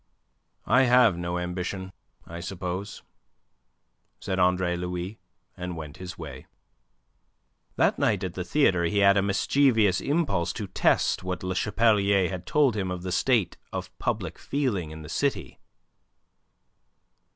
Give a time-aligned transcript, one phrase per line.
[0.65, 1.93] "I have no ambition,
[2.25, 3.03] I suppose,"
[4.19, 5.19] said Andre Louis,
[5.55, 6.47] and went his way.
[7.75, 12.29] That night at the theatre he had a mischievous impulse to test what Le Chapelier
[12.31, 15.59] had told him of the state of public feeling in the city.